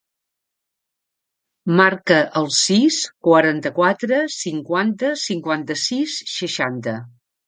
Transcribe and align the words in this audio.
Marca 1.79 2.15
el 2.41 2.47
sis, 2.59 2.97
quaranta-quatre, 3.27 4.21
cinquanta, 4.37 5.13
cinquanta-sis, 5.25 6.17
seixanta. 6.37 6.95